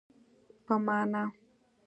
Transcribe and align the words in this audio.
په 0.65 0.73
ما 0.85 0.97
نه. 1.11 1.23